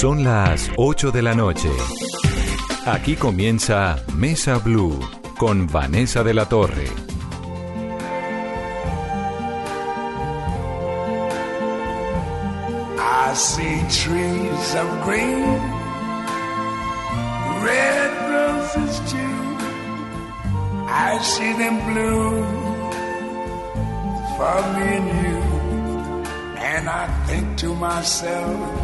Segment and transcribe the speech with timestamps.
[0.00, 1.70] Son las 8 de la noche.
[2.84, 4.98] Aquí comienza Mesa Blue
[5.38, 6.88] con Vanessa de la Torre.
[12.98, 15.60] I see trees of green,
[17.64, 19.34] red roses too.
[20.88, 22.44] I see them bloom
[24.36, 25.38] for me and you.
[26.58, 28.83] And I think to myself,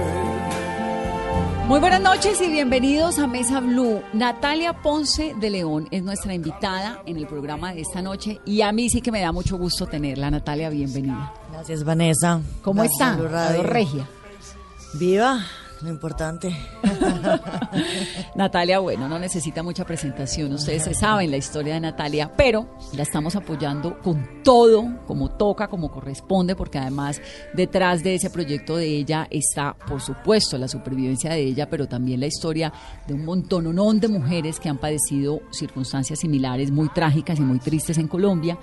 [1.67, 4.01] Muy buenas noches y bienvenidos a Mesa Blue.
[4.13, 8.71] Natalia Ponce de León es nuestra invitada en el programa de esta noche y a
[8.73, 10.29] mí sí que me da mucho gusto tenerla.
[10.29, 11.33] Natalia, bienvenida.
[11.51, 12.41] Gracias, Vanessa.
[12.61, 13.27] ¿Cómo Gracias, está?
[13.29, 13.63] Radio.
[13.63, 14.09] Regia.
[14.95, 15.45] Viva,
[15.83, 16.55] lo importante.
[18.35, 20.53] Natalia, bueno, no necesita mucha presentación.
[20.53, 25.67] Ustedes se saben la historia de Natalia, pero la estamos apoyando con todo, como toca,
[25.67, 27.21] como corresponde, porque además
[27.53, 32.19] detrás de ese proyecto de ella está, por supuesto, la supervivencia de ella, pero también
[32.19, 32.71] la historia
[33.07, 37.97] de un montononón de mujeres que han padecido circunstancias similares, muy trágicas y muy tristes
[37.97, 38.57] en Colombia.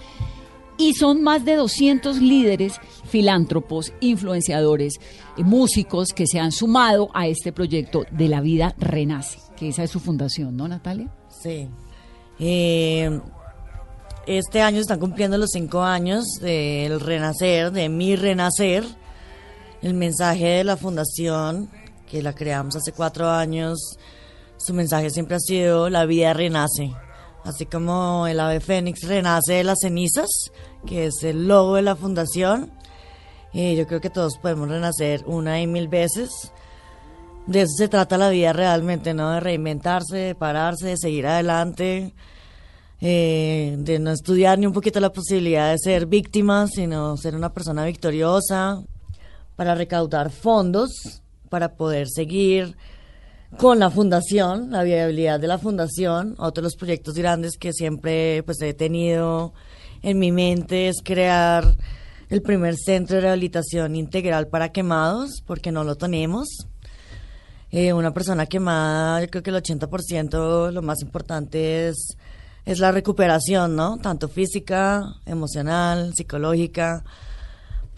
[0.79, 4.95] Y son más de 200 líderes, filántropos, influenciadores,
[5.37, 9.83] eh, músicos que se han sumado a este proyecto de la vida renace, que esa
[9.83, 11.13] es su fundación, ¿no, Natalia?
[11.43, 11.69] Sí.
[12.39, 13.21] Eh,
[14.29, 18.85] este año están cumpliendo los cinco años del renacer, de mi renacer.
[19.81, 21.71] El mensaje de la fundación,
[22.11, 23.97] que la creamos hace cuatro años,
[24.59, 26.93] su mensaje siempre ha sido la vida renace.
[27.49, 30.29] Así como el ave fénix renace de las cenizas,
[30.87, 32.71] que es el logo de la fundación.
[33.55, 36.53] eh, yo creo que todos podemos renacer una y mil veces.
[37.47, 39.31] De eso se trata la vida realmente, ¿no?
[39.31, 42.13] De reinventarse, de pararse, de seguir adelante,
[43.01, 47.55] eh, de no estudiar ni un poquito la posibilidad de ser víctima, sino ser una
[47.55, 48.83] persona victoriosa,
[49.57, 52.77] para recaudar fondos, para poder seguir
[53.57, 56.35] con la fundación, la viabilidad de la fundación.
[56.39, 59.55] Otro de los proyectos grandes que siempre pues he tenido
[60.03, 61.77] en mi mente es crear
[62.29, 66.67] el primer centro de rehabilitación integral para quemados, porque no lo tenemos.
[67.71, 72.17] Eh, una persona quemada, yo creo que el 80% lo más importante es,
[72.65, 73.99] es la recuperación, ¿no?
[73.99, 77.05] Tanto física, emocional, psicológica,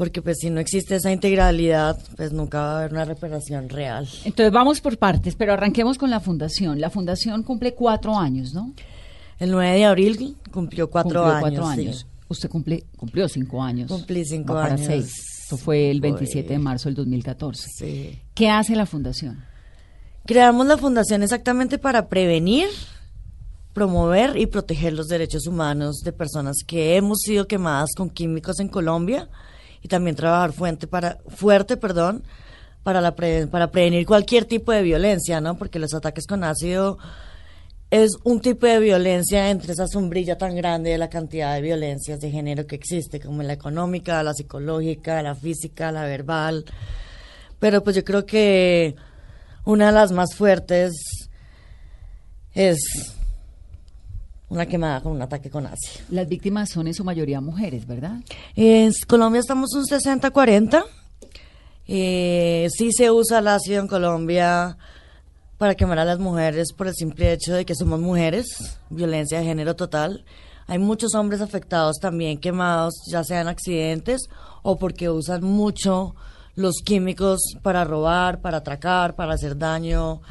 [0.00, 4.08] porque pues si no existe esa integralidad, pues nunca va a haber una recuperación real.
[4.24, 6.80] Entonces vamos por partes, pero arranquemos con la fundación.
[6.80, 8.72] La fundación cumple cuatro años, ¿no?
[9.38, 11.40] El 9 de abril cumplió cuatro Cumplió años.
[11.60, 11.80] cuatro sí.
[11.82, 12.06] años.
[12.28, 13.92] Usted cumple, cumplió cinco años.
[13.92, 14.86] Cumplí cinco para años.
[14.86, 15.12] seis.
[15.42, 16.12] Esto fue el Voy.
[16.12, 17.68] 27 de marzo del 2014.
[17.70, 18.18] Sí.
[18.32, 19.44] ¿Qué hace la fundación?
[20.24, 22.68] Creamos la fundación exactamente para prevenir,
[23.74, 28.68] promover y proteger los derechos humanos de personas que hemos sido quemadas con químicos en
[28.68, 29.28] Colombia
[29.82, 32.22] y también trabajar fuerte para, fuerte, perdón,
[32.82, 35.56] para, la pre- para prevenir cualquier tipo de violencia, ¿no?
[35.56, 36.98] Porque los ataques con ácido
[37.90, 42.20] es un tipo de violencia entre esa sombrilla tan grande de la cantidad de violencias
[42.20, 46.64] de género que existe, como la económica, la psicológica, la física, la verbal.
[47.58, 48.94] Pero pues yo creo que
[49.64, 50.92] una de las más fuertes
[52.54, 52.78] es
[54.50, 56.04] una quemada con un ataque con ácido.
[56.10, 58.16] Las víctimas son en su mayoría mujeres, ¿verdad?
[58.54, 60.84] En Colombia estamos un 60-40.
[61.86, 64.76] Eh, sí se usa el ácido en Colombia
[65.56, 69.44] para quemar a las mujeres por el simple hecho de que somos mujeres, violencia de
[69.44, 70.24] género total.
[70.66, 74.28] Hay muchos hombres afectados también quemados, ya sean accidentes
[74.62, 76.14] o porque usan mucho
[76.54, 80.22] los químicos para robar, para atracar, para hacer daño,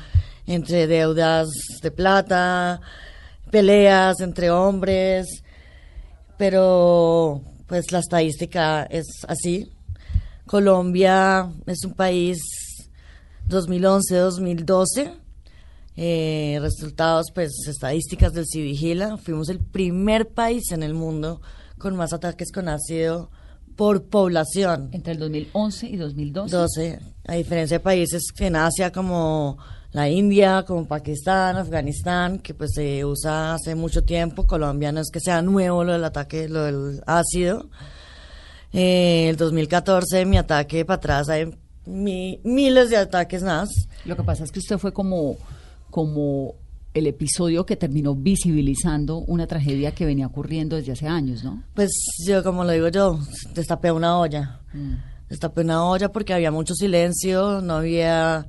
[0.46, 1.48] entre deudas
[1.82, 2.82] de plata,
[3.50, 5.44] peleas entre hombres
[6.40, 9.70] pero pues la estadística es así.
[10.46, 12.40] Colombia es un país
[13.50, 15.16] 2011-2012.
[15.98, 19.18] Eh, resultados, pues estadísticas del Civigila.
[19.18, 21.42] Fuimos el primer país en el mundo
[21.78, 23.30] con más ataques con ácido
[23.76, 24.88] por población.
[24.94, 26.56] Entre el 2011 y 2012.
[26.56, 29.58] 12, a diferencia de países en Asia como
[29.92, 34.46] la India, como Pakistán, Afganistán, que pues se usa hace mucho tiempo.
[34.46, 37.70] Colombia no es que sea nuevo lo del ataque, lo del ácido.
[38.72, 41.50] Eh, el 2014 mi ataque para atrás, hay
[41.86, 43.70] mi- miles de ataques más.
[44.06, 45.38] Lo que pasa es que usted fue como,
[45.90, 46.54] como
[46.94, 51.64] el episodio que terminó visibilizando una tragedia que venía ocurriendo desde hace años, ¿no?
[51.74, 51.90] Pues
[52.28, 53.20] yo, como lo digo yo,
[53.56, 54.60] destapé una olla.
[55.30, 58.48] Destapé una olla porque había mucho silencio, no había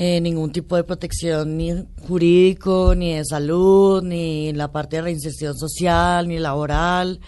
[0.00, 1.72] eh, ningún tipo de protección ni
[2.06, 7.18] jurídico, ni de salud, ni la parte de reinserción social, ni laboral.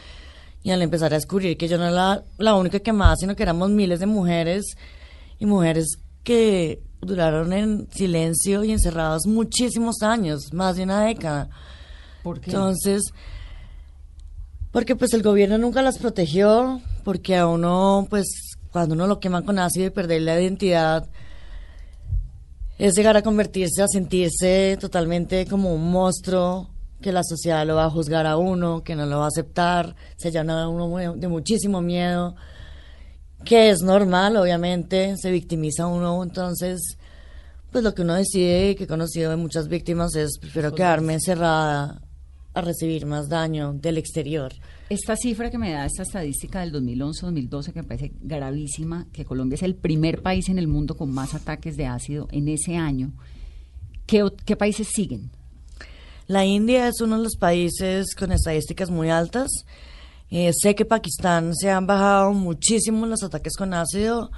[0.62, 3.42] Y al empezar a descubrir que yo no era la, la única quemada, sino que
[3.42, 4.76] éramos miles de mujeres
[5.40, 11.50] y mujeres que duraron en silencio y encerradas muchísimos años, más de una década.
[12.22, 12.50] ¿Por qué?
[12.50, 13.02] Entonces,
[14.70, 18.28] porque pues el gobierno nunca las protegió, porque a uno, pues,
[18.70, 21.08] cuando uno lo queman con ácido y perder la identidad,
[22.80, 26.70] es llegar a convertirse, a sentirse totalmente como un monstruo,
[27.02, 29.94] que la sociedad lo va a juzgar a uno, que no lo va a aceptar,
[30.16, 32.36] se llena uno de muchísimo miedo,
[33.44, 36.96] que es normal, obviamente, se victimiza uno, entonces,
[37.70, 42.00] pues lo que uno decide, que he conocido de muchas víctimas, es prefiero quedarme encerrada
[42.54, 44.52] a recibir más daño del exterior.
[44.88, 49.54] Esta cifra que me da esta estadística del 2011-2012 que me parece gravísima, que Colombia
[49.54, 53.12] es el primer país en el mundo con más ataques de ácido en ese año.
[54.06, 55.30] ¿Qué, países siguen?
[56.26, 59.48] La India es uno de los países con estadísticas muy altas.
[60.30, 64.32] Eh, sé que Pakistán se han bajado muchísimo los ataques con ácido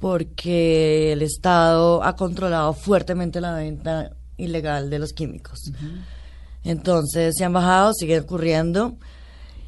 [0.00, 5.70] porque el Estado ha controlado fuertemente la venta ilegal de los químicos.
[6.64, 8.96] Entonces se han bajado, sigue ocurriendo.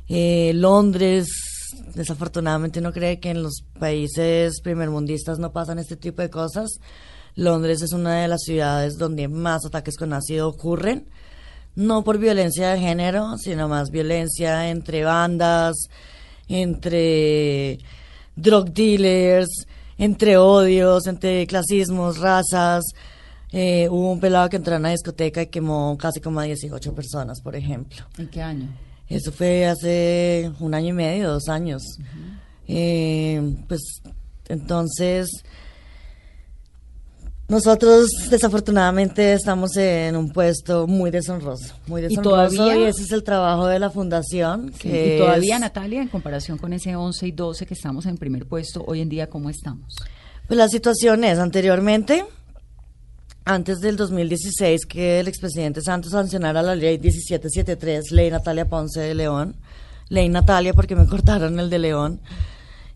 [0.08, 1.28] Eh, Londres,
[1.94, 6.78] desafortunadamente uno cree que en los países primermundistas no pasan este tipo de cosas.
[7.36, 11.08] Londres es una de las ciudades donde más ataques con ácido ocurren,
[11.74, 15.74] no por violencia de género, sino más violencia entre bandas,
[16.46, 17.78] entre
[18.36, 19.66] drug dealers,
[19.98, 22.84] entre odios, entre clasismos, razas.
[23.56, 26.92] Eh, hubo un pelado que entró a una discoteca y quemó casi como a 18
[26.92, 27.98] personas, por ejemplo.
[28.18, 28.68] ¿En qué año?
[29.08, 31.82] Eso fue hace un año y medio, dos años.
[32.66, 34.00] Eh, pues
[34.48, 35.28] entonces,
[37.46, 42.56] nosotros desafortunadamente estamos en un puesto muy deshonroso, muy deshonroso.
[42.56, 44.72] todavía- y ese es el trabajo de la fundación.
[44.72, 48.06] Sí, que y todavía, es- Natalia, en comparación con ese 11 y 12 que estamos
[48.06, 49.94] en primer puesto, hoy en día, ¿cómo estamos?
[50.48, 52.24] Pues la situación es, anteriormente,
[53.44, 59.14] antes del 2016, que el expresidente Santos sancionara la ley 1773, ley Natalia Ponce de
[59.14, 59.56] León,
[60.08, 62.20] ley Natalia porque me cortaron el de León,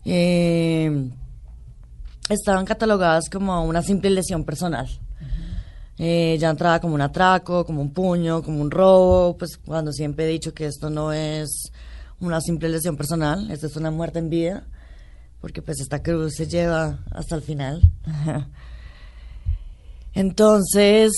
[0.05, 1.09] eh,
[2.29, 4.87] estaban catalogadas como una simple lesión personal.
[6.01, 10.25] Eh, ya entraba como un atraco, como un puño, como un robo, pues cuando siempre
[10.25, 11.73] he dicho que esto no es
[12.21, 14.63] una simple lesión personal, esto es una muerte en vida,
[15.41, 17.81] porque pues esta cruz se lleva hasta el final.
[20.13, 21.11] Entonces,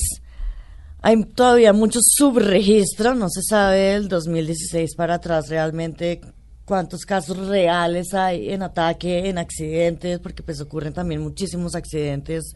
[1.01, 6.21] hay todavía mucho subregistro, no se sabe del 2016 para atrás realmente
[6.65, 12.53] cuántos casos reales hay en ataque, en accidentes, porque pues ocurren también muchísimos accidentes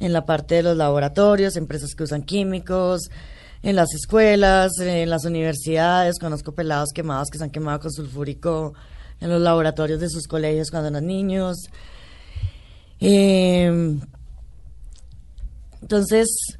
[0.00, 3.10] en la parte de los laboratorios, empresas que usan químicos,
[3.62, 8.74] en las escuelas, en las universidades, conozco pelados quemados que se han quemado con sulfúrico
[9.20, 11.68] en los laboratorios de sus colegios cuando eran niños.
[13.00, 13.98] Eh,
[15.84, 16.56] entonces,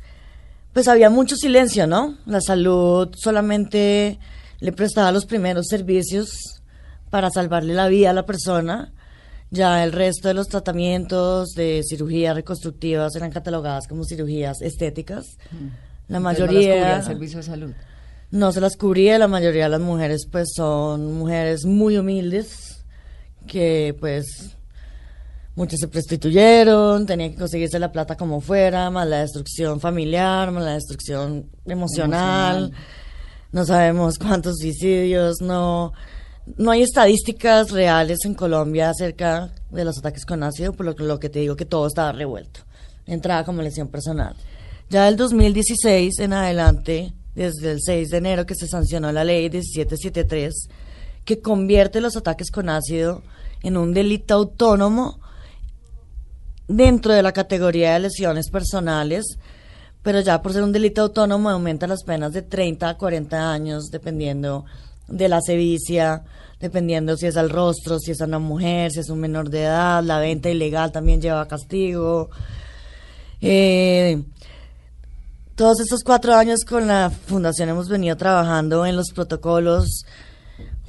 [0.75, 2.19] pues había mucho silencio, ¿no?
[2.27, 4.19] La salud solamente
[4.61, 6.61] le prestaba los primeros servicios
[7.09, 8.93] para salvarle la vida a la persona.
[9.51, 15.39] Ya el resto de los tratamientos de cirugías reconstructivas eran catalogadas como cirugías estéticas.
[16.09, 17.73] La Entonces, no las mayoría cubría el servicio de salud.
[18.31, 22.85] no se las cubría, la mayoría de las mujeres pues son mujeres muy humildes
[23.47, 24.55] que pues
[25.55, 30.65] muchas se prostituyeron, tenían que conseguirse la plata como fuera, más la destrucción familiar, más
[30.65, 32.57] la destrucción emocional.
[32.57, 32.73] Emocional.
[33.53, 35.93] No sabemos cuántos suicidios, no
[36.57, 41.03] no hay estadísticas reales en Colombia acerca de los ataques con ácido, por lo que,
[41.03, 42.61] lo que te digo que todo estaba revuelto.
[43.07, 44.37] Entraba como lesión personal.
[44.91, 49.49] Ya del 2016 en adelante, desde el 6 de enero que se sancionó la ley
[49.49, 50.69] 1773,
[51.25, 53.23] que convierte los ataques con ácido
[53.63, 55.21] en un delito autónomo
[56.69, 59.39] dentro de la categoría de lesiones personales,
[60.03, 63.91] pero ya por ser un delito autónomo aumenta las penas de 30 a 40 años,
[63.91, 64.65] dependiendo
[65.09, 66.25] de la sevicia,
[66.61, 69.63] dependiendo si es al rostro, si es a una mujer, si es un menor de
[69.63, 72.31] edad, la venta ilegal también lleva castigo.
[73.41, 74.23] Eh,
[75.55, 80.05] todos estos cuatro años con la fundación hemos venido trabajando en los protocolos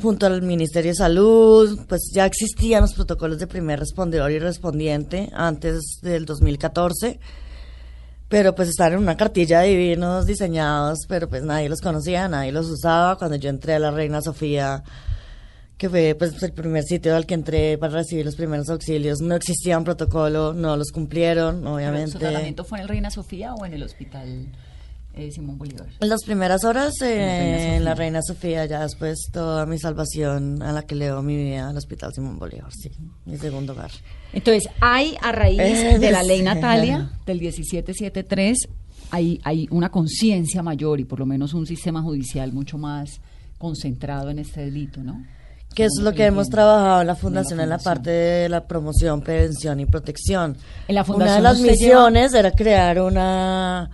[0.02, 5.30] junto al Ministerio de Salud, pues ya existían los protocolos de primer respondedor y respondiente
[5.34, 7.20] antes del 2014,
[8.28, 12.52] pero pues estaban en una cartilla de divinos diseñados, pero pues nadie los conocía, nadie
[12.52, 13.18] los usaba.
[13.18, 14.84] Cuando yo entré a la Reina Sofía,
[15.78, 19.36] que fue pues el primer sitio al que entré para recibir los primeros auxilios, no
[19.36, 22.12] existía un protocolo, no los cumplieron, obviamente.
[22.12, 24.48] ¿Su tratamiento fue en el Reina Sofía o en el hospital
[25.16, 25.88] eh, Simón Bolívar?
[26.00, 30.72] En las primeras horas eh, en la Reina Sofía, ya después toda mi salvación a
[30.72, 32.92] la que leo mi vida al Hospital Simón Bolívar, sí,
[33.26, 33.92] mi segundo hogar.
[34.34, 36.42] Entonces, hay a raíz Eh, de la ley.
[36.42, 38.58] Natalia del 1773,
[39.12, 43.22] hay, hay una conciencia mayor y por lo menos un sistema judicial mucho más
[43.58, 45.24] concentrado en este delito, ¿no?
[45.74, 49.22] Que es lo que hemos trabajado en la fundación, en la parte de la promoción,
[49.22, 50.56] prevención y protección.
[50.88, 53.90] En la una fundación de las misiones era crear una,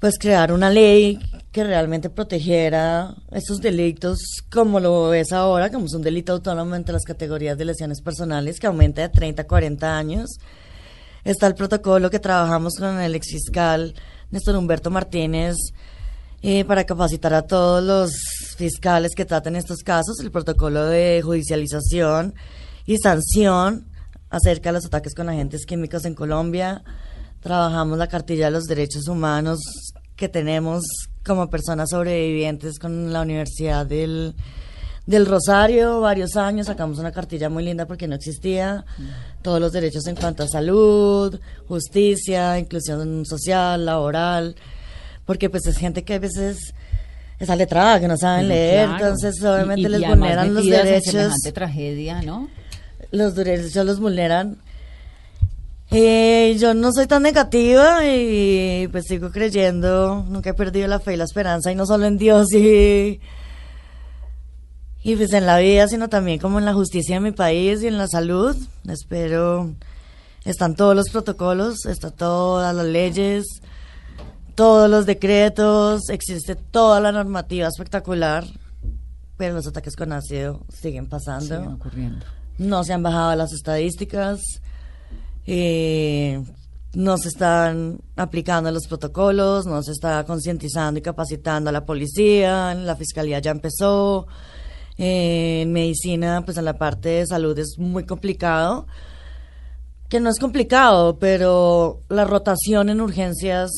[0.00, 1.18] pues crear una ley
[1.52, 4.18] que realmente protegiera esos delitos
[4.50, 8.58] como lo es ahora, como es un delito autónomo entre las categorías de lesiones personales
[8.58, 10.38] que aumenta de 30 a 40 años.
[11.22, 13.94] Está el protocolo que trabajamos con el exfiscal
[14.30, 15.56] Néstor Humberto Martínez
[16.40, 18.12] eh, para capacitar a todos los
[18.56, 22.34] fiscales que traten estos casos, el protocolo de judicialización
[22.86, 23.86] y sanción
[24.30, 26.82] acerca de los ataques con agentes químicos en Colombia.
[27.40, 29.58] Trabajamos la cartilla de los derechos humanos
[30.16, 30.82] que tenemos
[31.24, 34.34] como personas sobrevivientes con la Universidad del,
[35.06, 38.84] del Rosario, varios años, sacamos una cartilla muy linda porque no existía.
[39.42, 44.54] Todos los derechos en cuanto a salud, justicia, inclusión social, laboral,
[45.24, 46.74] porque pues es gente que a veces
[47.38, 49.04] es letrada, que no saben leer, claro.
[49.04, 52.48] entonces obviamente y- les y vulneran los derechos tragedia, ¿no?
[53.10, 54.58] los derechos los vulneran.
[55.92, 61.14] Eh, yo no soy tan negativa y pues sigo creyendo, nunca he perdido la fe
[61.14, 63.20] y la esperanza y no solo en Dios y,
[65.02, 67.88] y pues en la vida, sino también como en la justicia de mi país y
[67.88, 68.56] en la salud.
[68.88, 69.74] Espero,
[70.44, 73.44] están todos los protocolos, están todas las leyes,
[74.54, 78.44] todos los decretos, existe toda la normativa espectacular,
[79.36, 82.26] pero los ataques con ácido siguen pasando Siguen ocurriendo.
[82.58, 84.38] no se han bajado las estadísticas,
[85.52, 86.40] eh,
[86.94, 92.72] no se están aplicando los protocolos, no se está concientizando y capacitando a la policía,
[92.74, 94.28] la fiscalía ya empezó,
[94.96, 98.86] eh, en medicina, pues en la parte de salud es muy complicado,
[100.08, 103.72] que no es complicado, pero la rotación en urgencias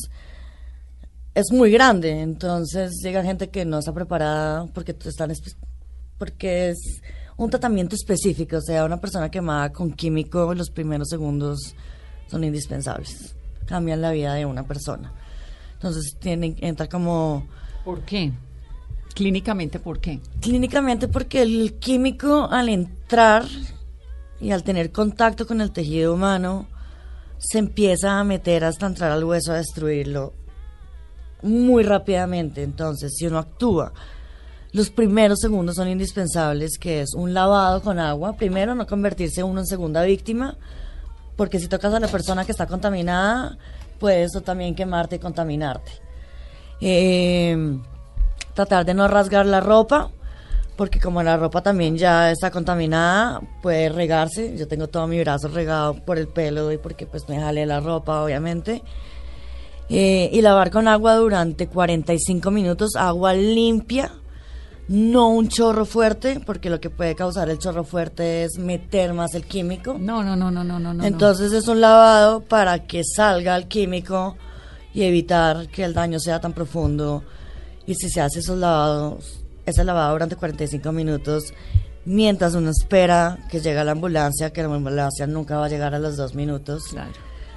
[1.34, 5.32] es muy grande, entonces llega gente que no está preparada porque están
[6.18, 7.00] porque es
[7.44, 11.74] un tratamiento específico, o sea, una persona quemada con químico los primeros segundos
[12.28, 13.34] son indispensables,
[13.66, 15.12] cambian la vida de una persona.
[15.74, 17.46] Entonces tiene entra como
[17.84, 18.32] ¿Por qué?
[19.14, 20.20] Clínicamente, ¿por qué?
[20.40, 23.44] clínicamente porque el químico al entrar
[24.40, 26.66] y al tener contacto con el tejido humano
[27.38, 30.32] se empieza a meter hasta entrar al hueso a destruirlo
[31.42, 32.62] muy rápidamente.
[32.62, 33.92] Entonces, si uno actúa,
[34.72, 38.36] los primeros segundos son indispensables, que es un lavado con agua.
[38.36, 40.56] Primero, no convertirse uno en segunda víctima,
[41.36, 43.58] porque si tocas a la persona que está contaminada,
[43.98, 45.92] puede eso también quemarte y contaminarte.
[46.80, 47.78] Eh,
[48.54, 50.10] tratar de no rasgar la ropa,
[50.76, 54.56] porque como la ropa también ya está contaminada, puede regarse.
[54.56, 57.80] Yo tengo todo mi brazo regado por el pelo y porque pues me jalé la
[57.80, 58.82] ropa, obviamente.
[59.90, 64.12] Eh, y lavar con agua durante 45 minutos, agua limpia,
[64.88, 69.34] no un chorro fuerte, porque lo que puede causar el chorro fuerte es meter más
[69.34, 69.96] el químico.
[69.98, 70.94] No, no, no, no, no, no.
[70.94, 71.04] no.
[71.04, 74.36] Entonces es un lavado para que salga el químico
[74.94, 77.22] y evitar que el daño sea tan profundo.
[77.86, 81.52] Y si se hace esos lavados, ese lavado durante 45 minutos,
[82.04, 85.98] mientras uno espera que llegue la ambulancia, que la ambulancia nunca va a llegar a
[85.98, 86.84] los dos minutos.
[86.90, 87.12] Claro.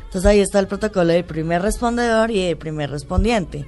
[0.06, 3.66] Entonces ahí está el protocolo del primer respondedor y el primer respondiente.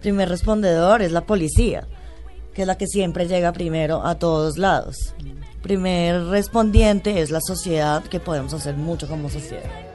[0.00, 1.86] Primer respondedor es la policía,
[2.54, 5.14] que es la que siempre llega primero a todos lados.
[5.62, 9.89] Primer respondiente es la sociedad, que podemos hacer mucho como sociedad.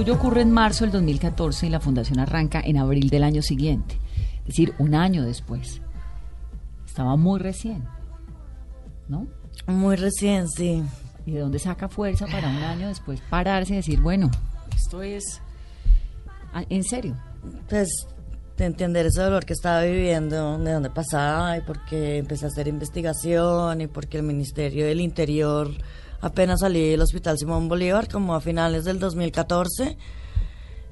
[0.00, 3.98] Suyo ocurre en marzo del 2014 y la fundación arranca en abril del año siguiente,
[4.38, 5.82] es decir, un año después.
[6.86, 7.84] Estaba muy recién,
[9.08, 9.26] ¿no?
[9.66, 10.82] Muy recién, sí.
[11.26, 14.30] ¿Y de dónde saca fuerza para un año después pararse y decir, bueno,
[14.74, 15.42] esto es
[16.70, 17.14] en serio?
[17.68, 17.90] Pues
[18.56, 22.68] de entender ese dolor que estaba viviendo, de dónde pasaba y porque empecé a hacer
[22.68, 25.70] investigación y porque el Ministerio del Interior
[26.20, 29.96] apenas salí del Hospital Simón Bolívar, como a finales del 2014,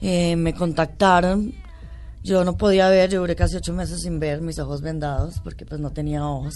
[0.01, 1.55] eh, me contactaron.
[2.23, 5.65] Yo no podía ver, yo duré casi ocho meses sin ver, mis ojos vendados, porque
[5.65, 6.55] pues no tenía ojos.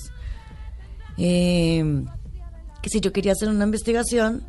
[1.19, 2.05] Eh,
[2.83, 4.43] que si yo quería hacer una investigación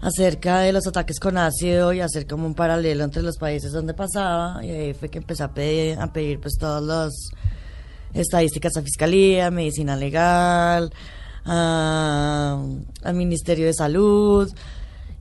[0.00, 3.92] acerca de los ataques con ácido y hacer como un paralelo entre los países donde
[3.92, 7.12] pasaba, y ahí fue que empecé a pedir, a pedir pues todas las
[8.14, 10.90] estadísticas a Fiscalía, Medicina Legal,
[11.44, 12.62] a-
[13.02, 14.50] al Ministerio de Salud,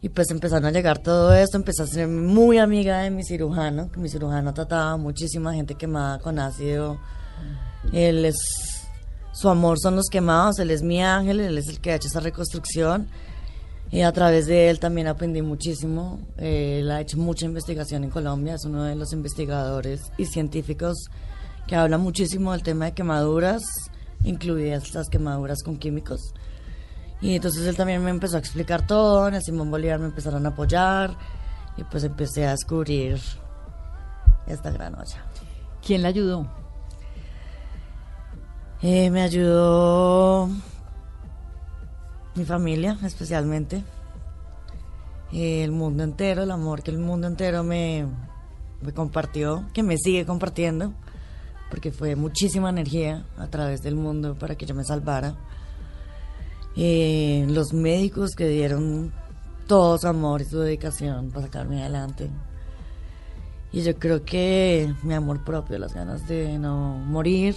[0.02, 3.92] y pues empezaron a llegar todo esto, empecé a ser muy amiga de mi cirujano,
[3.92, 6.98] que mi cirujano trataba muchísima gente quemada con ácido.
[7.92, 8.38] Él es,
[9.34, 12.08] su amor son los quemados, él es mi ángel, él es el que ha hecho
[12.08, 13.08] esa reconstrucción.
[13.92, 16.20] Y a través de él también aprendí muchísimo.
[16.38, 21.08] Él ha hecho mucha investigación en Colombia, es uno de los investigadores y científicos
[21.68, 23.64] que habla muchísimo del tema de quemaduras,
[24.24, 26.34] incluidas las quemaduras con químicos.
[27.22, 30.46] Y entonces él también me empezó a explicar todo, en el Simón Bolívar me empezaron
[30.46, 31.18] a apoyar
[31.78, 33.20] y pues empecé a descubrir
[34.48, 35.26] esta gran olla.
[35.86, 36.48] ¿Quién la ayudó?
[38.82, 40.50] Eh, me ayudó
[42.36, 43.84] mi familia, especialmente.
[45.34, 48.08] Eh, el mundo entero, el amor que el mundo entero me,
[48.82, 50.94] me compartió, que me sigue compartiendo,
[51.70, 55.36] porque fue muchísima energía a través del mundo para que yo me salvara.
[56.76, 59.12] Eh, los médicos que dieron
[59.68, 62.30] todo su amor y su dedicación para sacarme adelante.
[63.72, 67.56] Y yo creo que mi amor propio, las ganas de no morir,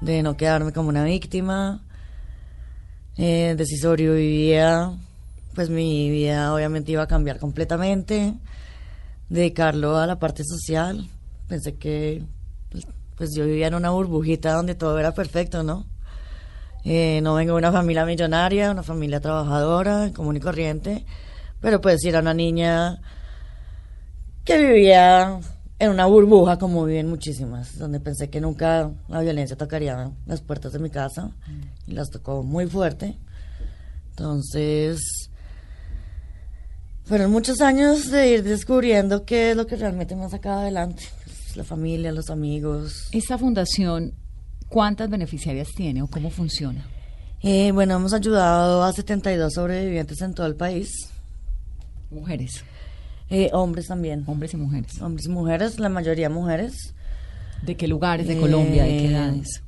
[0.00, 1.82] de no quedarme como una víctima,
[3.16, 4.92] eh, de si sobrevivía,
[5.56, 8.34] pues mi vida obviamente iba a cambiar completamente,
[9.28, 11.08] dedicarlo a la parte social.
[11.48, 12.22] Pensé que
[13.18, 15.84] pues, yo vivía en una burbujita donde todo era perfecto, ¿no?
[16.84, 21.04] Eh, no vengo de una familia millonaria, una familia trabajadora, común y corriente,
[21.60, 23.00] pero pues era una niña
[24.44, 25.40] que vivía
[25.78, 30.72] en una burbuja como viven muchísimas, donde pensé que nunca la violencia tocaría las puertas
[30.72, 31.30] de mi casa
[31.86, 33.18] y las tocó muy fuerte.
[34.10, 35.00] Entonces,
[37.04, 41.04] fueron muchos años de ir descubriendo qué es lo que realmente me ha sacado adelante.
[41.58, 43.08] La familia, los amigos.
[43.10, 44.14] ¿Esta fundación
[44.68, 46.86] cuántas beneficiarias tiene o cómo funciona?
[47.42, 50.88] Eh, bueno, hemos ayudado a 72 sobrevivientes en todo el país.
[52.12, 52.64] Mujeres,
[53.28, 54.22] Eh, hombres también.
[54.28, 55.02] hombres y mujeres.
[55.02, 56.94] Hombres y mujeres, la mayoría mujeres.
[57.62, 58.84] ¿De qué lugares de Colombia?
[58.84, 59.62] ¿De qué Eh, edades?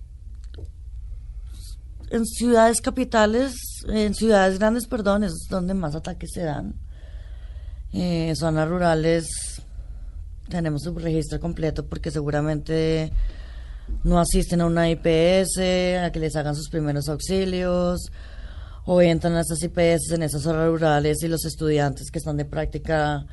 [2.13, 3.53] En ciudades capitales,
[3.89, 6.75] en ciudades grandes, perdón, es donde más ataques se dan.
[7.93, 9.29] Eh, zonas rurales
[10.51, 13.11] tenemos su registro completo porque seguramente
[14.05, 15.59] no asisten a una IPS,
[16.05, 18.13] a que les hagan sus primeros auxilios,
[18.85, 22.45] o entran a esas IPS en esas zonas rurales y los estudiantes que están de
[22.45, 23.25] práctica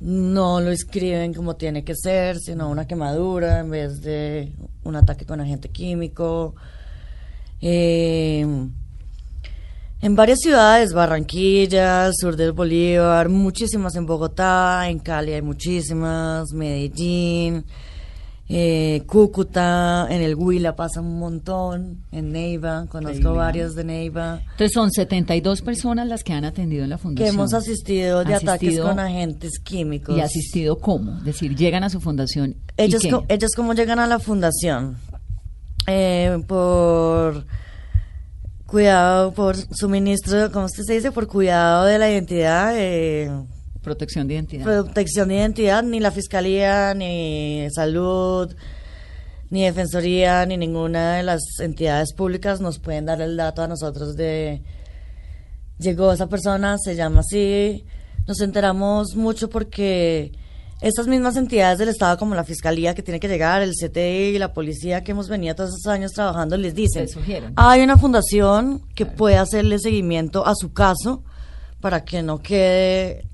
[0.00, 5.26] no lo escriben como tiene que ser, sino una quemadura en vez de un ataque
[5.26, 6.54] con agente químico.
[7.60, 8.46] Eh,
[10.02, 17.64] en varias ciudades, Barranquilla, sur del Bolívar, muchísimas en Bogotá, en Cali hay muchísimas, Medellín,
[18.52, 24.72] eh, Cúcuta, en el Huila pasa un montón, en Neiva, conozco varios de Neiva, Entonces
[24.72, 27.34] son 72 personas las que han atendido en la que fundación.
[27.34, 30.16] hemos asistido de ataques con agentes químicos.
[30.16, 31.18] ¿Y asistido cómo?
[31.18, 32.56] Es decir, llegan a su fundación.
[32.76, 33.10] ¿y Ellos, qué?
[33.10, 34.96] co- ellos cómo llegan a la fundación?
[35.86, 37.44] Eh, por
[38.70, 41.10] cuidado, por suministro, ¿cómo se dice?
[41.10, 43.30] Por cuidado de la identidad, eh,
[43.82, 44.64] Protección de identidad.
[44.64, 48.54] protección de identidad, ni la fiscalía, ni salud,
[49.48, 54.14] ni defensoría, ni ninguna de las entidades públicas nos pueden dar el dato a nosotros
[54.16, 54.62] de
[55.78, 57.84] llegó esa persona, se llama así.
[58.28, 60.30] Nos enteramos mucho porque
[60.80, 64.38] estas mismas entidades del Estado como la Fiscalía que tiene que llegar, el CTI y
[64.38, 67.06] la policía que hemos venido todos esos años trabajando les dicen,
[67.56, 71.22] hay una fundación que puede hacerle seguimiento a su caso
[71.80, 73.26] para que no quede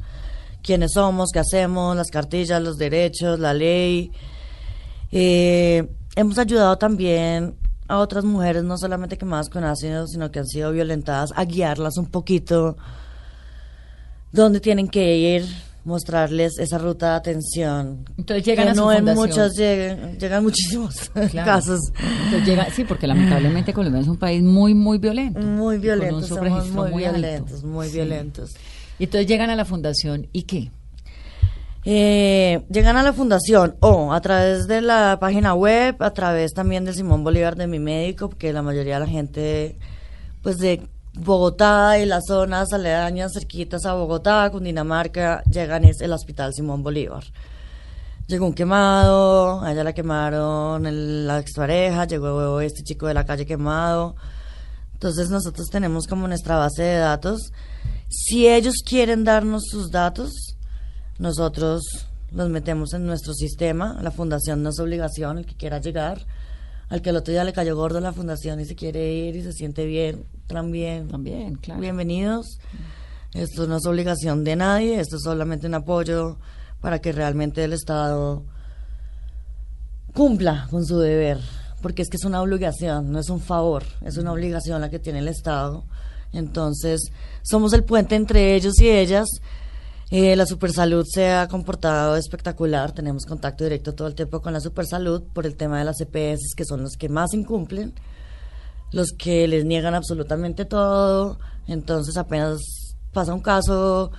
[0.61, 4.11] quiénes somos, qué hacemos, las cartillas, los derechos, la ley.
[5.09, 7.55] Eh, hemos ayudado también
[7.87, 11.97] a otras mujeres, no solamente quemadas con ácido, sino que han sido violentadas, a guiarlas
[11.97, 12.77] un poquito
[14.31, 15.45] dónde tienen que ir,
[15.85, 18.05] mostrarles esa ruta de atención.
[18.17, 19.27] Entonces llegan que a su no en fundación.
[19.27, 20.95] muchas llegan, llegan muchísimos
[21.31, 21.45] Claro.
[21.51, 21.79] casos.
[22.25, 25.39] Entonces llega, sí, porque lamentablemente Colombia es un país muy, muy violento.
[25.39, 27.19] Muy y con un somos muy, alto.
[27.19, 27.93] violentos, muy Sí.
[27.95, 28.51] violentos.
[28.97, 30.71] Y entonces llegan a la fundación y qué?
[31.87, 36.83] Eh, llegan a la fundación o a través de la página web, a través también
[36.83, 39.77] de Simón Bolívar de mi médico, porque la mayoría de la gente,
[40.41, 40.81] pues de
[41.13, 47.23] Bogotá y las zonas aledañas cerquitas a Bogotá, Cundinamarca, llegan es el Hospital Simón Bolívar.
[48.27, 53.25] Llegó un quemado, a ella la quemaron el- la expareja, llegó este chico de la
[53.27, 54.15] calle quemado.
[54.93, 57.51] Entonces nosotros tenemos como nuestra base de datos.
[58.09, 60.54] Si ellos quieren darnos sus datos,
[61.17, 63.97] nosotros los metemos en nuestro sistema.
[64.01, 66.25] La fundación no es obligación, el que quiera llegar.
[66.89, 69.41] Al que el otro día le cayó gordo la fundación y se quiere ir y
[69.41, 71.07] se siente bien, también.
[71.07, 71.81] También, claro.
[71.81, 72.59] Bienvenidos.
[73.33, 76.37] Esto no es obligación de nadie, esto es solamente un apoyo
[76.79, 78.43] para que realmente el Estado
[80.13, 81.39] cumpla con su deber,
[81.81, 84.99] porque es que es una obligación, no es un favor, es una obligación la que
[84.99, 85.83] tiene el Estado.
[86.31, 87.11] Entonces,
[87.43, 89.27] somos el puente entre ellos y ellas.
[90.11, 94.59] Eh, la Supersalud se ha comportado espectacular, tenemos contacto directo todo el tiempo con la
[94.59, 97.93] Supersalud por el tema de las EPS, que son los que más incumplen
[98.91, 101.37] los que les niegan absolutamente todo.
[101.67, 102.59] Entonces apenas
[103.11, 104.11] pasa un caso,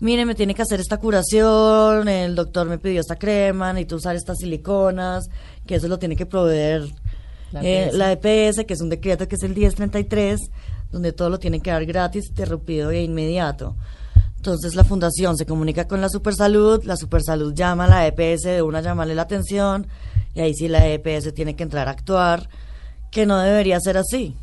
[0.00, 4.16] mire, me tiene que hacer esta curación, el doctor me pidió esta crema, necesito usar
[4.16, 5.28] estas siliconas,
[5.66, 6.82] que eso lo tiene que proveer
[7.50, 7.94] La eh, EPS.
[7.94, 10.38] la EPS, que es un decreto que es el 1033,
[10.90, 13.76] donde todo lo tiene que dar gratis, interrumpido e inmediato.
[14.42, 18.60] Entonces la fundación se comunica con la Supersalud, la Supersalud llama a la EPS de
[18.62, 19.86] una llamarle la atención
[20.34, 22.48] y ahí sí la EPS tiene que entrar a actuar,
[23.12, 24.34] que no debería ser así.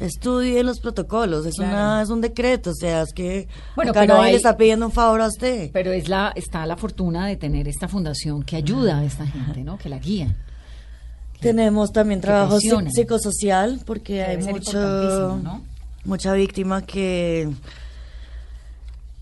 [0.00, 1.70] Estudie los protocolos, es Claro.
[1.74, 4.56] una es un decreto, o sea, es que Bueno, acá pero nadie hay- le está
[4.56, 5.70] pidiendo un favor a usted.
[5.70, 9.64] Pero es la, está la fortuna de tener esta fundación que ayuda a esta gente,
[9.64, 9.76] ¿no?
[9.76, 10.34] Que la guía.
[11.42, 15.60] Tenemos también trabajo psicosocial porque hay mucho ¿no?
[16.06, 17.50] mucha víctima que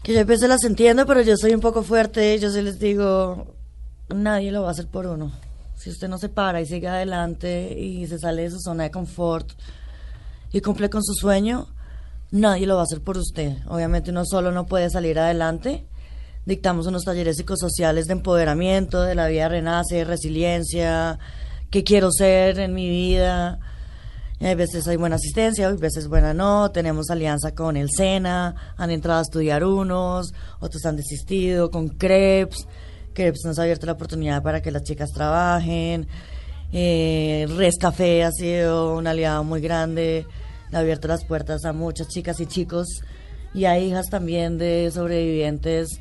[0.02, 2.78] que yo a veces las entiendo, pero yo soy un poco fuerte, yo se les
[2.78, 3.54] digo,
[4.08, 5.32] nadie lo va a hacer por uno.
[5.76, 8.90] Si usted no se para y sigue adelante y se sale de su zona de
[8.90, 9.50] confort
[10.52, 11.68] y cumple con su sueño,
[12.30, 13.56] nadie lo va a hacer por usted.
[13.68, 15.86] Obviamente uno solo no puede salir adelante.
[16.46, 21.18] Dictamos unos talleres psicosociales de empoderamiento, de la vida renace, resiliencia,
[21.70, 23.60] qué quiero ser en mi vida.
[24.42, 26.72] Y Hay veces hay buena asistencia, hay veces buena no.
[26.72, 32.66] Tenemos alianza con el SENA, han entrado a estudiar unos, otros han desistido con CREPS.
[33.14, 36.08] CREPS nos ha abierto la oportunidad para que las chicas trabajen.
[36.72, 40.26] Eh, Res Café ha sido un aliado muy grande,
[40.72, 42.88] ha abierto las puertas a muchas chicas y chicos
[43.54, 46.00] y a hijas también de sobrevivientes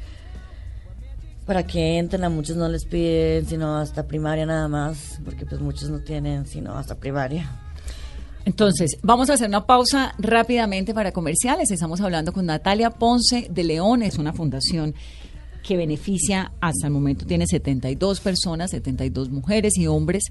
[1.46, 2.24] para que entren.
[2.24, 6.48] A muchos no les piden sino hasta primaria nada más, porque pues muchos no tienen
[6.48, 7.71] sino hasta primaria.
[8.46, 11.72] Entonces, vamos a hacer una pausa rápidamente para comerciales.
[11.72, 14.96] Estamos hablando con Natalia Ponce de León, es una fundación
[15.64, 20.24] que beneficia, hasta el momento tiene 72 personas, 72 mujeres y hombres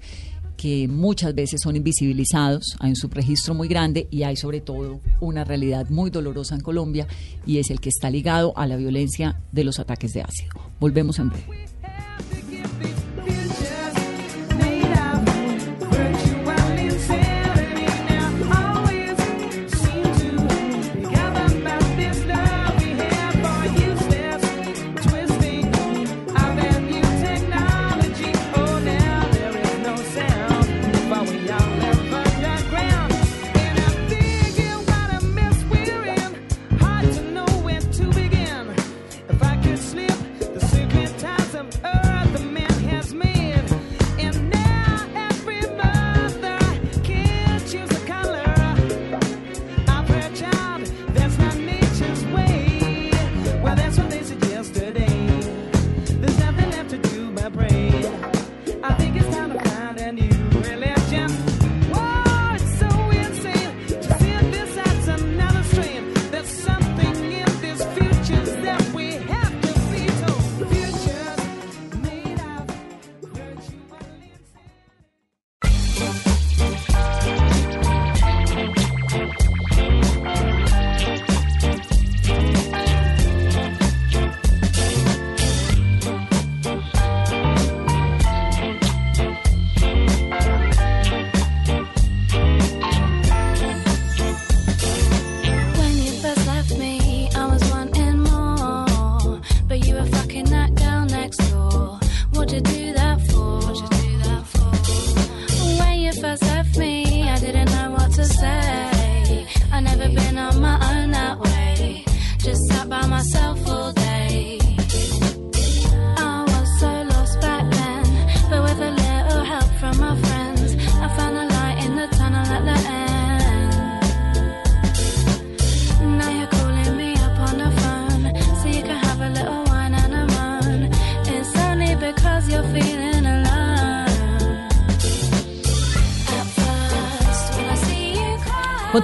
[0.56, 5.42] que muchas veces son invisibilizados, hay un subregistro muy grande y hay sobre todo una
[5.42, 7.06] realidad muy dolorosa en Colombia
[7.46, 10.50] y es el que está ligado a la violencia de los ataques de ácido.
[10.78, 11.79] Volvemos en breve.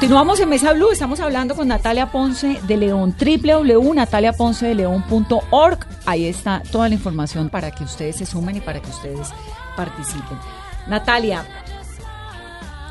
[0.07, 5.79] Continuamos en Mesa Blue, estamos hablando con Natalia Ponce de León, www.nataliaponcedeleon.org.
[6.07, 9.31] Ahí está toda la información para que ustedes se sumen y para que ustedes
[9.77, 10.39] participen.
[10.87, 11.45] Natalia,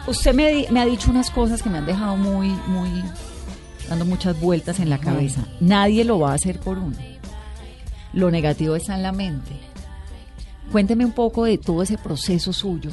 [0.06, 3.02] usted me ha dicho unas cosas que me han dejado muy, muy,
[3.88, 5.46] dando muchas vueltas en la cabeza.
[5.62, 6.98] Nadie lo va a hacer por uno.
[8.12, 9.58] Lo negativo está en la mente.
[10.70, 12.92] Cuénteme un poco de todo ese proceso suyo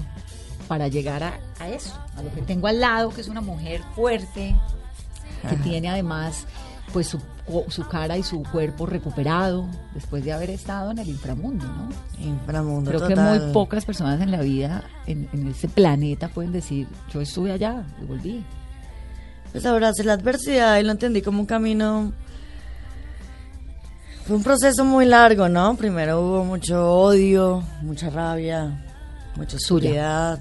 [0.72, 3.82] para llegar a, a eso, a lo que tengo al lado, que es una mujer
[3.94, 4.56] fuerte,
[5.46, 6.46] que tiene además
[6.94, 7.20] pues su,
[7.68, 11.90] su cara y su cuerpo recuperado después de haber estado en el inframundo, ¿no?
[12.24, 16.88] Inframundo Creo que muy pocas personas en la vida, en, en este planeta, pueden decir,
[17.12, 18.42] yo estuve allá y volví.
[19.52, 22.14] Pues abracé la adversidad y lo entendí como un camino.
[24.26, 25.76] Fue un proceso muy largo, ¿no?
[25.76, 28.82] Primero hubo mucho odio, mucha rabia,
[29.36, 30.40] mucha oscuridad,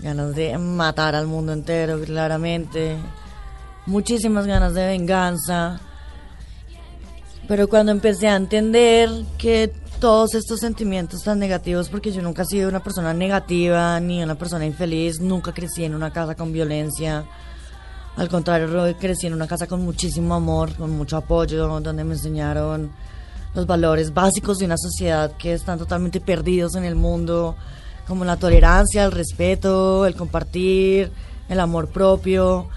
[0.00, 2.96] ganas de matar al mundo entero, claramente.
[3.86, 5.80] Muchísimas ganas de venganza.
[7.48, 12.46] Pero cuando empecé a entender que todos estos sentimientos tan negativos, porque yo nunca he
[12.46, 17.24] sido una persona negativa ni una persona infeliz, nunca crecí en una casa con violencia.
[18.16, 22.90] Al contrario, crecí en una casa con muchísimo amor, con mucho apoyo, donde me enseñaron
[23.54, 27.56] los valores básicos de una sociedad que están totalmente perdidos en el mundo,
[28.06, 31.12] como la tolerancia, el respeto, el compartir,
[31.48, 32.68] el amor propio.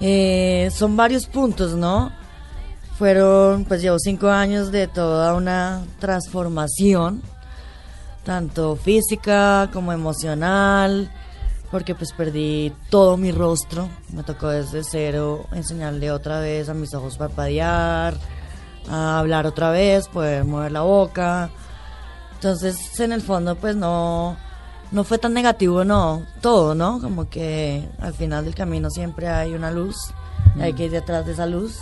[0.00, 2.12] Eh, son varios puntos, ¿no?
[2.98, 7.22] Fueron, pues llevo cinco años de toda una transformación,
[8.24, 11.10] tanto física como emocional,
[11.70, 16.94] porque pues perdí todo mi rostro, me tocó desde cero enseñarle otra vez a mis
[16.94, 18.14] ojos parpadear,
[18.88, 21.50] a hablar otra vez, poder mover la boca.
[22.44, 24.36] Entonces, en el fondo, pues no,
[24.92, 27.00] no fue tan negativo, no, todo, ¿no?
[27.00, 29.96] Como que al final del camino siempre hay una luz,
[30.54, 31.78] y hay que ir detrás de esa luz.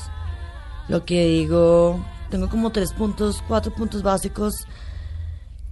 [0.87, 1.99] Lo que digo,
[2.31, 4.55] tengo como tres puntos, cuatro puntos básicos,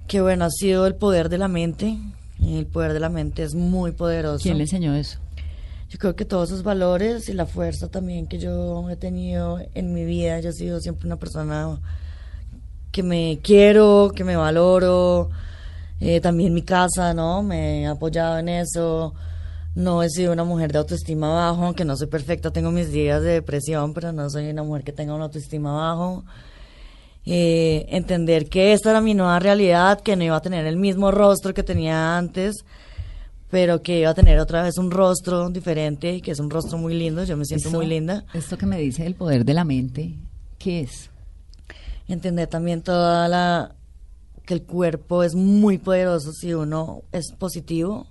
[0.09, 1.97] que bueno, ha sido el poder de la mente.
[2.43, 4.43] El poder de la mente es muy poderoso.
[4.43, 5.21] ¿Quién le enseñó eso?
[5.89, 9.95] Yo creo que todos esos valores y la fuerza también que yo he tenido en
[9.95, 11.79] mi vida, yo he sido siempre una persona
[12.93, 15.31] que me quiero, que me valoro,
[16.01, 17.43] eh, también mi casa, ¿no?
[17.43, 19.15] Me he apoyado en eso.
[19.75, 23.23] No he sido una mujer de autoestima bajo, aunque no soy perfecta, tengo mis días
[23.23, 26.25] de depresión, pero no soy una mujer que tenga una autoestima bajo.
[27.27, 31.11] Eh, entender que esta era mi nueva realidad, que no iba a tener el mismo
[31.11, 32.65] rostro que tenía antes,
[33.51, 36.95] pero que iba a tener otra vez un rostro diferente, que es un rostro muy
[36.95, 38.25] lindo, yo me siento Esto- muy linda.
[38.33, 40.15] Esto que me dice el poder de la mente,
[40.59, 41.10] ¿qué es?
[42.13, 43.75] Entender también toda la
[44.45, 48.07] que el cuerpo es muy poderoso si uno es positivo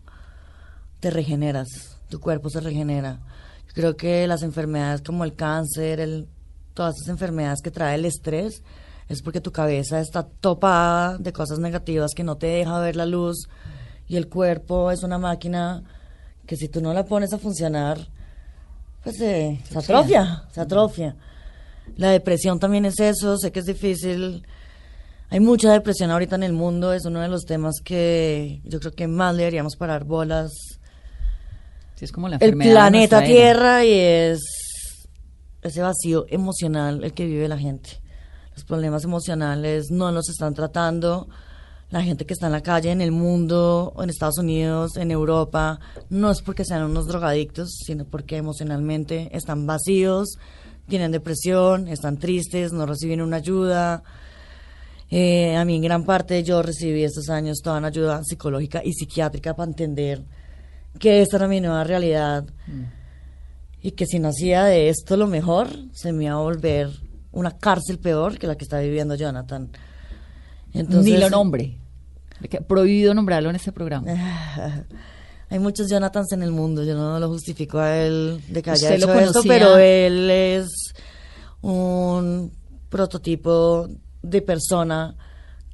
[1.00, 3.20] te regeneras tu cuerpo se regenera
[3.68, 6.28] yo creo que las enfermedades como el cáncer el,
[6.74, 8.64] todas esas enfermedades que trae el estrés
[9.08, 13.06] es porque tu cabeza está topada de cosas negativas que no te deja ver la
[13.06, 13.48] luz
[14.08, 15.84] y el cuerpo es una máquina
[16.46, 18.08] que si tú no la pones a funcionar
[19.04, 21.16] pues se, se atrofia, se atrofia.
[21.98, 24.46] La depresión también es eso, sé que es difícil.
[25.30, 28.94] Hay mucha depresión ahorita en el mundo, es uno de los temas que yo creo
[28.94, 30.52] que más le deberíamos parar bolas.
[31.96, 33.24] Sí, es como la El planeta.
[33.24, 34.40] Tierra y es
[35.62, 38.02] ese vacío emocional el que vive la gente.
[38.56, 41.28] Los problemas emocionales no los están tratando.
[41.92, 45.80] La gente que está en la calle, en el mundo, en Estados Unidos, en Europa,
[46.10, 50.38] no es porque sean unos drogadictos, sino porque emocionalmente están vacíos,
[50.90, 54.04] tienen depresión, están tristes, no reciben una ayuda.
[55.10, 58.94] Eh, a mí en gran parte yo recibí estos años toda una ayuda psicológica y
[58.94, 60.24] psiquiátrica para entender
[61.00, 62.46] que esta era mi nueva realidad
[63.82, 66.90] y que si no hacía de esto lo mejor, se me iba a volver
[67.32, 69.70] una cárcel peor que la que está viviendo Jonathan.
[70.74, 71.78] Entonces, Ni lo nombre.
[72.68, 74.08] Prohibido nombrarlo en este programa.
[75.50, 78.90] Hay muchos Jonathans en el mundo, yo no lo justifico a él de que haya
[78.90, 79.52] ¿Usted lo hecho esto, conocía?
[79.52, 80.94] pero él es
[81.62, 82.52] un
[82.90, 83.88] prototipo
[84.22, 85.16] de persona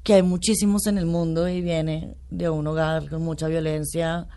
[0.03, 4.27] que hay muchísimos en el mundo y viene de un hogar con mucha violencia,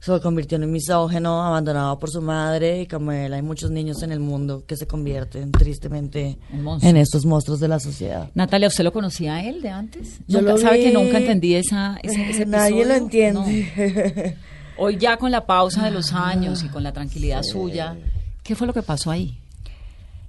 [0.00, 4.02] se convirtió en un misógeno, abandonado por su madre y como él hay muchos niños
[4.02, 6.38] en el mundo que se convierten tristemente
[6.82, 8.30] En estos monstruos de la sociedad.
[8.34, 10.20] Natalia, ¿usted lo conocía a él de antes?
[10.28, 14.34] Yo lo ¿Sabe que nunca entendí esa, ese, ese Nadie lo entiende.
[14.36, 14.44] No.
[14.76, 17.96] Hoy ya con la pausa de los años y con la tranquilidad suya,
[18.42, 19.38] ¿qué fue lo que pasó ahí?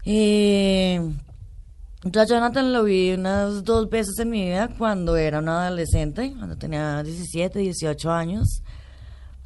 [0.06, 1.02] Eh,
[2.04, 6.34] yo a Jonathan lo vi unas dos veces en mi vida cuando era una adolescente,
[6.38, 8.62] cuando tenía 17, 18 años.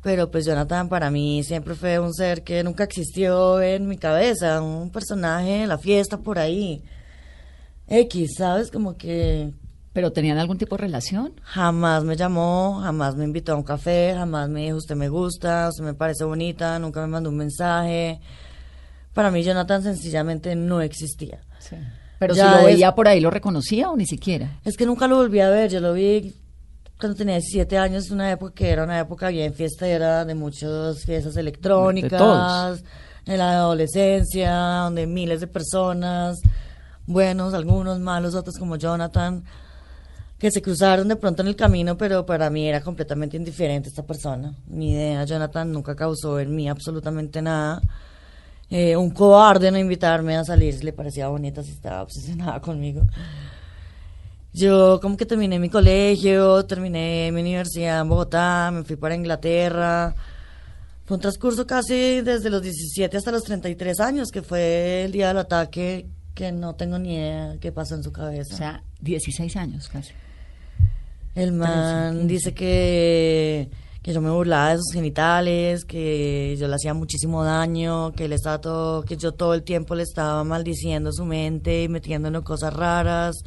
[0.01, 4.62] Pero pues Jonathan para mí siempre fue un ser que nunca existió en mi cabeza,
[4.62, 6.83] un personaje de la fiesta por ahí.
[7.88, 8.71] X, ¿sabes?
[8.71, 9.53] Como que
[9.93, 11.34] ¿Pero tenían algún tipo de relación?
[11.43, 15.67] jamás me llamó, jamás me invitó a un café, jamás me dijo usted me gusta,
[15.69, 18.19] usted me parece bonita, nunca me mandó un mensaje.
[19.13, 21.39] Para mí Jonathan sencillamente no existía.
[22.19, 24.60] Pero Ya si lo es- veía por ahí, ¿lo reconocía o ni siquiera?
[24.63, 26.36] Es que nunca lo volví a ver, yo lo vi
[26.99, 31.36] cuando tenía 17 años, una época que era una época bien fiestera, de muchas fiestas
[31.38, 32.84] electrónicas,
[33.25, 36.38] en la adolescencia, donde miles de personas,
[37.08, 39.43] buenos, algunos malos, otros como Jonathan,
[40.39, 44.04] que se cruzaron de pronto en el camino, pero para mí era completamente indiferente esta
[44.04, 44.56] persona.
[44.67, 47.82] Mi idea, Jonathan, nunca causó en mí absolutamente nada.
[48.69, 53.02] Eh, un cobarde no invitarme a salir le parecía bonita, si estaba obsesionada conmigo.
[54.54, 60.15] Yo como que terminé mi colegio, terminé mi universidad en Bogotá, me fui para Inglaterra.
[61.06, 65.28] Fue un transcurso casi desde los 17 hasta los 33 años, que fue el día
[65.30, 68.54] del ataque, que no tengo ni idea qué pasó en su cabeza.
[68.54, 70.13] O sea, 16 años casi.
[71.39, 73.69] El man dice que,
[74.02, 78.34] que yo me burlaba de sus genitales, que yo le hacía muchísimo daño, que él
[78.34, 82.73] estaba todo, que yo todo el tiempo le estaba maldiciendo su mente y metiéndole cosas
[82.73, 83.38] raras.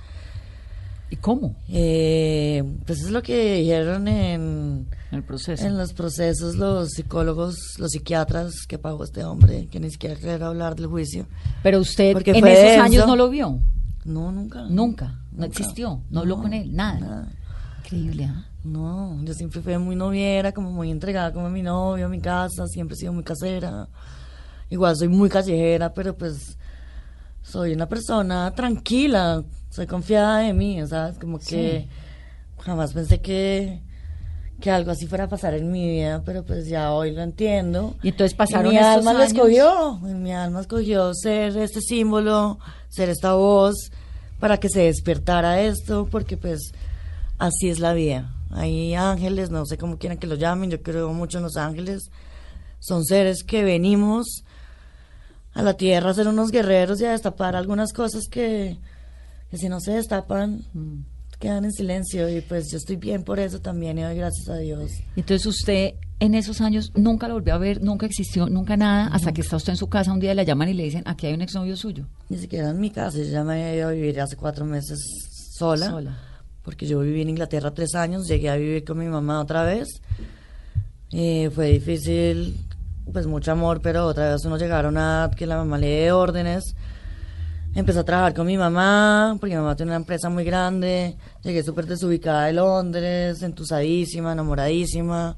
[1.10, 1.54] ¿Y cómo?
[1.68, 5.66] Eh, pues es lo que dijeron en, el proceso.
[5.66, 10.46] en los procesos los psicólogos, los psiquiatras que pagó este hombre, que ni siquiera quiero
[10.46, 11.26] hablar del juicio.
[11.62, 12.82] Pero usted Porque en esos denso.
[12.82, 13.58] años no lo vio.
[14.06, 14.62] No, nunca.
[14.70, 15.06] Nunca.
[15.32, 15.46] No Nunca.
[15.46, 16.00] existió.
[16.10, 16.74] No habló con él.
[16.74, 16.98] Nada.
[16.98, 17.28] nada.
[17.92, 18.46] Increíble, ¿ah?
[18.64, 22.20] No, yo siempre fui muy noviera, como muy entregada como a mi novio, a mi
[22.20, 23.88] casa, siempre he sido muy casera.
[24.70, 26.56] Igual soy muy callejera, pero pues
[27.42, 31.18] soy una persona tranquila, soy confiada de mí, ¿sabes?
[31.18, 31.86] Como que
[32.60, 33.82] jamás pensé que,
[34.58, 37.96] que algo así fuera a pasar en mi vida, pero pues ya hoy lo entiendo.
[38.02, 39.32] Y entonces pasaron mi estos alma lo años.
[39.32, 43.90] escogió, mi alma escogió ser este símbolo, ser esta voz,
[44.40, 46.72] para que se despertara esto, porque pues
[47.38, 48.34] así es la vida.
[48.50, 52.10] Hay ángeles, no sé cómo quieran que lo llamen, yo creo mucho en los ángeles.
[52.78, 54.44] Son seres que venimos
[55.54, 58.78] a la tierra a ser unos guerreros y a destapar algunas cosas que,
[59.50, 60.64] que si no se destapan
[61.42, 64.58] quedan en silencio y pues yo estoy bien por eso también y doy gracias a
[64.58, 64.92] Dios.
[65.16, 69.32] Entonces usted en esos años nunca lo volvió a ver, nunca existió, nunca nada, hasta
[69.32, 71.34] que está usted en su casa un día le llaman y le dicen, aquí hay
[71.34, 72.06] un exnovio suyo.
[72.28, 75.00] Ni siquiera en mi casa, yo ya me había ido a vivir hace cuatro meses
[75.52, 76.16] sola, Sola.
[76.62, 80.00] Porque yo viví en Inglaterra tres años, llegué a vivir con mi mamá otra vez.
[81.12, 82.56] Eh, fue difícil,
[83.12, 86.74] pues mucho amor, pero otra vez uno llegaron a que la mamá le dé órdenes.
[87.74, 91.16] Empecé a trabajar con mi mamá, porque mi mamá tiene una empresa muy grande.
[91.42, 95.36] Llegué súper desubicada de Londres, entusadísima, enamoradísima,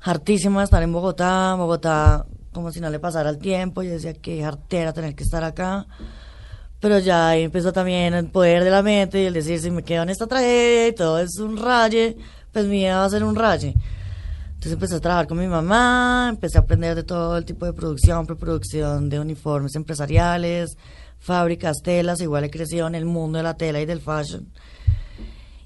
[0.00, 1.54] hartísima de estar en Bogotá.
[1.54, 3.82] Bogotá, como si no le pasara el tiempo.
[3.84, 5.86] Yo decía que hartera tener que estar acá.
[6.86, 10.04] Pero ya empezó también el poder de la mente y el decir, si me quedo
[10.04, 12.16] en esta tragedia y todo es un raye,
[12.52, 13.74] pues mi vida va a ser un raye.
[14.50, 17.72] Entonces empecé a trabajar con mi mamá, empecé a aprender de todo el tipo de
[17.72, 20.78] producción, preproducción de uniformes empresariales,
[21.18, 24.46] fábricas, telas, igual he crecido en el mundo de la tela y del fashion.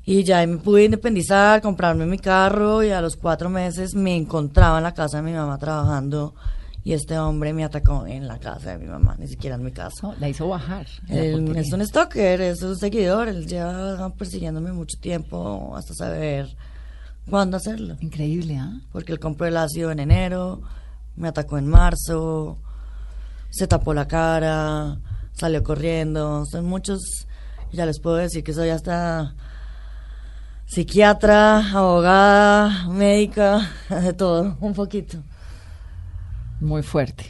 [0.07, 4.79] Y ya me pude independizar, comprarme mi carro y a los cuatro meses me encontraba
[4.79, 6.35] en la casa de mi mamá trabajando
[6.83, 9.73] y este hombre me atacó en la casa de mi mamá, ni siquiera en mi
[9.73, 9.95] casa.
[10.03, 10.87] No, la hizo bajar.
[11.09, 16.49] Él es un stalker, es un seguidor, él lleva persiguiéndome mucho tiempo hasta saber
[17.29, 17.97] cuándo hacerlo.
[18.01, 18.81] Increíble, ¿ah?
[18.93, 20.63] Porque él compró el ácido en enero,
[21.17, 22.59] me atacó en marzo,
[23.51, 24.99] se tapó la cara,
[25.33, 26.45] salió corriendo.
[26.47, 27.27] Son muchos,
[27.73, 29.35] ya les puedo decir que soy hasta
[30.65, 35.19] psiquiatra, abogada, médica, de todo, un poquito.
[36.61, 37.25] Muy fuerte.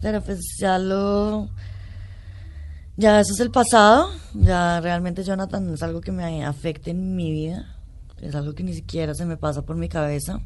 [0.00, 1.48] Pero pues ya lo...
[2.96, 4.10] Ya eso es el pasado.
[4.34, 7.76] Ya realmente Jonathan es algo que me afecte en mi vida.
[8.20, 10.40] Es algo que ni siquiera se me pasa por mi cabeza.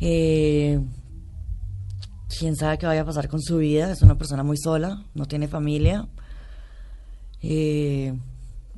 [0.00, 0.80] Eh,
[2.38, 3.92] Quién sabe qué vaya a pasar con su vida.
[3.92, 6.08] Es una persona muy sola, no tiene familia.
[7.42, 8.18] Eh,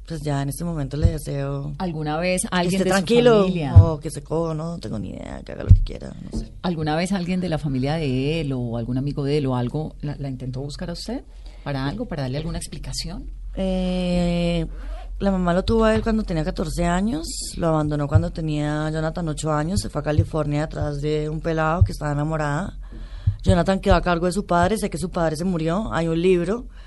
[0.07, 3.43] pues ya en este momento le deseo ¿Alguna vez que alguien esté de tranquilo su
[3.49, 6.15] familia, o que se coja, no tengo ni idea, que haga lo que quiera.
[6.33, 6.53] No sé.
[6.63, 9.95] alguna vez alguien de la familia de él o algún amigo de él o algo
[10.01, 11.25] la, la intentó buscar a usted
[11.67, 13.29] para algo, para darle alguna explicación?
[13.57, 14.67] Eh,
[15.19, 17.27] la mamá lo tuvo a él cuando tenía 14 años,
[17.57, 21.83] lo abandonó cuando tenía Jonathan 8 años, se fue a California atrás de un pelado
[21.83, 22.79] que estaba enamorada.
[23.43, 26.23] Jonathan quedó a cargo de su padre, sé que su padre se murió, hay un
[26.23, 26.86] libro que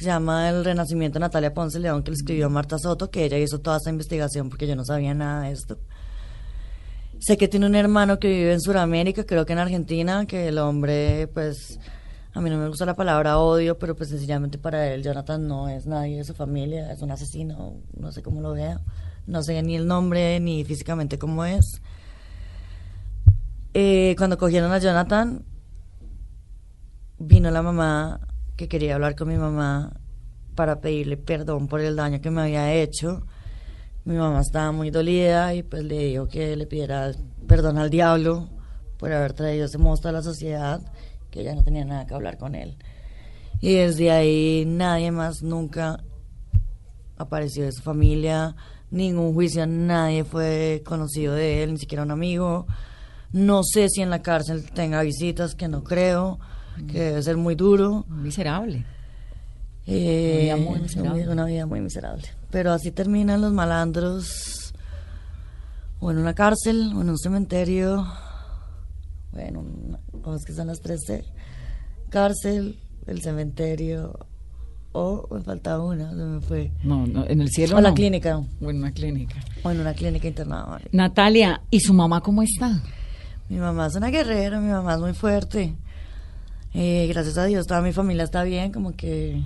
[0.00, 3.36] se llama El Renacimiento de Natalia Ponce León que le escribió Marta Soto, que ella
[3.36, 5.76] hizo toda esta investigación porque yo no sabía nada de esto.
[7.18, 10.56] Sé que tiene un hermano que vive en Sudamérica, creo que en Argentina, que el
[10.56, 11.78] hombre, pues,
[12.32, 15.68] a mí no me gusta la palabra odio, pero pues sencillamente para él Jonathan no
[15.68, 18.80] es nadie de su familia, es un asesino, no sé cómo lo vea,
[19.26, 21.82] no sé ni el nombre ni físicamente cómo es.
[23.74, 25.44] Eh, cuando cogieron a Jonathan,
[27.18, 28.29] vino la mamá
[28.60, 29.90] que quería hablar con mi mamá
[30.54, 33.22] para pedirle perdón por el daño que me había hecho.
[34.04, 37.10] Mi mamá estaba muy dolida y pues le dijo que le pidiera
[37.46, 38.50] perdón al diablo
[38.98, 40.82] por haber traído ese monstruo a la sociedad,
[41.30, 42.76] que ella no tenía nada que hablar con él.
[43.62, 46.04] Y desde ahí nadie más nunca
[47.16, 48.56] apareció de su familia,
[48.90, 52.66] ningún juicio, nadie fue conocido de él, ni siquiera un amigo.
[53.32, 56.38] No sé si en la cárcel tenga visitas, que no creo,
[56.86, 58.04] que debe ser muy duro.
[58.08, 58.84] Miserable.
[59.86, 61.28] Eh, Una vida muy miserable.
[61.28, 62.28] una vida muy miserable.
[62.50, 64.72] Pero así terminan los malandros,
[65.98, 68.06] o en una cárcel, o en un cementerio,
[69.32, 69.64] bueno,
[70.22, 71.24] ¿cómo es que son las tres C?
[72.08, 74.18] Cárcel, el cementerio,
[74.92, 76.72] o me falta una, se me fue.
[76.82, 77.76] No, no, en el cielo.
[77.76, 77.94] O la no.
[77.94, 79.36] clínica, O en una clínica.
[79.62, 80.80] o en una clínica internada.
[80.92, 82.82] Natalia, ¿y su mamá cómo está?
[83.48, 85.74] Mi mamá es una guerrera, mi mamá es muy fuerte.
[86.72, 89.42] Eh, gracias a Dios, toda mi familia está bien, como que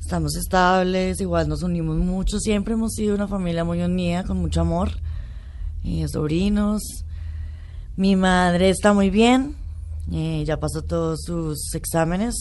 [0.00, 2.38] estamos estables, igual nos unimos mucho.
[2.38, 4.90] Siempre hemos sido una familia muy unida, con mucho amor.
[5.84, 7.04] Eh, sobrinos.
[7.96, 9.56] Mi madre está muy bien,
[10.12, 12.34] eh, ya pasó todos sus exámenes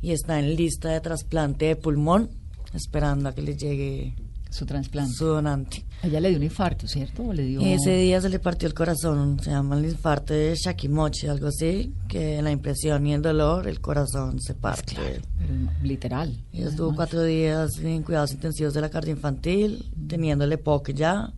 [0.00, 2.30] y está en lista de trasplante de pulmón,
[2.74, 4.16] esperando a que le llegue
[4.52, 5.14] Su trasplante.
[5.14, 5.82] su donante.
[6.02, 7.22] Ella le dio un infarto, ¿cierto?
[7.22, 7.60] ¿O le dio...
[7.62, 11.94] Ese día se le partió el corazón, se llama el infarto de Shakimochi, algo así,
[12.06, 14.94] que la impresión y el dolor el corazón se parte.
[15.38, 16.44] Pero no, literal.
[16.52, 21.32] Ella estuvo cuatro días en cuidados intensivos de la cardio infantil, teniéndole POC ya.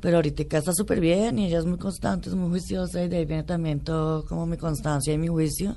[0.00, 3.16] Pero ahorita está súper bien y ella es muy constante, es muy juiciosa y de
[3.16, 5.76] ahí viene también todo como mi constancia y mi juicio.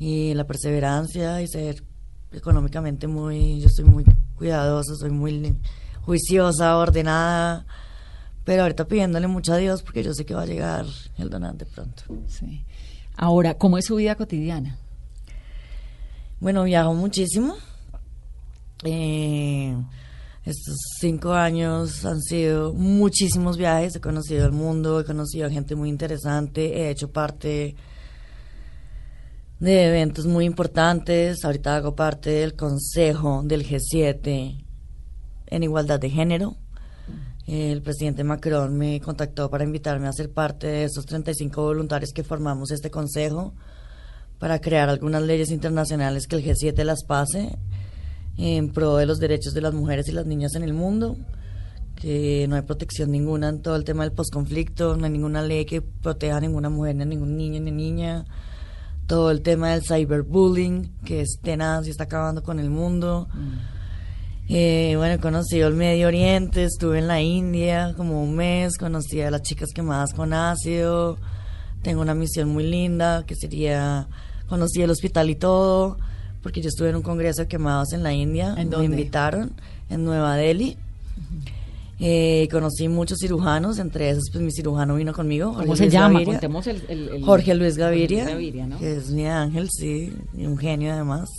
[0.00, 1.84] Y la perseverancia y ser
[2.32, 4.04] económicamente muy, yo soy muy
[4.36, 5.56] cuidadosa, soy muy
[6.02, 7.66] juiciosa, ordenada.
[8.44, 10.86] Pero ahorita pidiéndole mucho a Dios porque yo sé que va a llegar
[11.18, 12.04] el donante pronto.
[12.28, 12.64] Sí.
[13.16, 14.78] Ahora, ¿cómo es su vida cotidiana?
[16.38, 17.56] Bueno, viajo muchísimo.
[18.84, 19.74] Eh,
[20.44, 23.96] estos cinco años han sido muchísimos viajes.
[23.96, 27.74] He conocido el mundo, he conocido a gente muy interesante, he hecho parte
[29.60, 31.44] de eventos muy importantes.
[31.44, 34.64] Ahorita hago parte del consejo del G7
[35.46, 36.56] en igualdad de género.
[37.46, 42.24] El presidente Macron me contactó para invitarme a ser parte de esos 35 voluntarios que
[42.24, 43.54] formamos este consejo
[44.38, 47.56] para crear algunas leyes internacionales que el G7 las pase
[48.36, 51.16] en pro de los derechos de las mujeres y las niñas en el mundo,
[51.94, 55.64] que no hay protección ninguna en todo el tema del posconflicto, no hay ninguna ley
[55.64, 58.26] que proteja a ninguna mujer, ni a ningún niño ni niña,
[59.06, 63.28] todo el tema del cyberbullying, que es tenaz y está acabando con el mundo.
[64.48, 69.20] Eh, bueno, he conocido el Medio Oriente, estuve en la India como un mes, conocí
[69.20, 71.18] a las chicas quemadas con ácido,
[71.82, 74.06] tengo una misión muy linda que sería,
[74.48, 75.96] conocí el hospital y todo,
[76.42, 78.86] porque yo estuve en un congreso de quemados en la India, ¿En me dónde?
[78.86, 79.52] invitaron
[79.90, 80.76] en Nueva Delhi.
[81.98, 85.46] Eh, conocí muchos cirujanos, entre esos pues mi cirujano vino conmigo.
[85.54, 86.12] ¿Cómo Jorge se Luis llama?
[86.12, 86.32] Gaviria.
[86.34, 88.78] Contemos el, el- el- Jorge Luis Gaviria, Jorge Luis Gaviria, ¿no?
[88.78, 91.30] que es mi ángel, sí, y un genio además.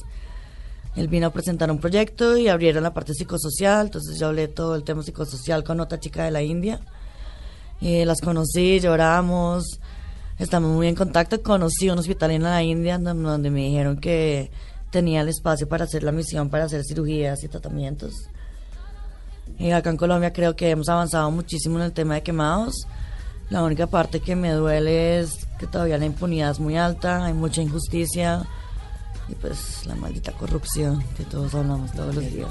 [0.95, 4.75] Él vino a presentar un proyecto y abrieron la parte psicosocial, entonces yo hablé todo
[4.75, 6.79] el tema psicosocial con otra chica de la India.
[7.79, 9.79] Eh, las conocí, lloramos,
[10.39, 11.43] estamos muy en contacto.
[11.43, 14.49] Conocí un hospital en la India donde me dijeron que
[14.89, 18.13] tenía el espacio para hacer la misión, para hacer cirugías y tratamientos.
[19.59, 22.87] Y acá en Colombia creo que hemos avanzado muchísimo en el tema de quemados.
[23.49, 27.33] La única parte que me duele es que todavía la impunidad es muy alta, hay
[27.33, 28.45] mucha injusticia
[29.29, 32.47] y pues la maldita corrupción que todos hablamos todos los días.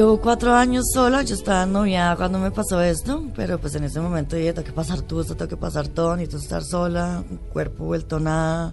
[0.00, 4.00] Llevo cuatro años sola, yo estaba noviada cuando me pasó esto, pero pues en ese
[4.00, 7.22] momento dije, tengo que pasar tú, esto tengo que pasar todo, necesito estar sola,
[7.52, 8.72] cuerpo vuelto nada,